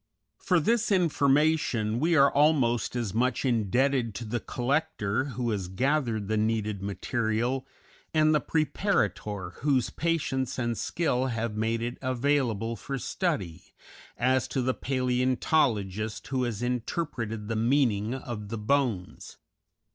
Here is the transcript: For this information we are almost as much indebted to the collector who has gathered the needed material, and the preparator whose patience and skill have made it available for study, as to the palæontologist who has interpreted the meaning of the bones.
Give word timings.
For 0.39 0.59
this 0.59 0.91
information 0.91 1.99
we 1.99 2.15
are 2.15 2.33
almost 2.33 2.95
as 2.95 3.13
much 3.13 3.45
indebted 3.45 4.15
to 4.15 4.25
the 4.25 4.39
collector 4.39 5.25
who 5.25 5.51
has 5.51 5.67
gathered 5.67 6.27
the 6.27 6.37
needed 6.37 6.81
material, 6.81 7.67
and 8.11 8.33
the 8.33 8.41
preparator 8.41 9.53
whose 9.57 9.91
patience 9.91 10.57
and 10.57 10.75
skill 10.75 11.27
have 11.27 11.55
made 11.55 11.83
it 11.83 11.99
available 12.01 12.75
for 12.75 12.97
study, 12.97 13.75
as 14.17 14.47
to 14.47 14.63
the 14.63 14.73
palæontologist 14.73 16.25
who 16.29 16.45
has 16.45 16.63
interpreted 16.63 17.47
the 17.47 17.55
meaning 17.55 18.15
of 18.15 18.49
the 18.49 18.57
bones. 18.57 19.37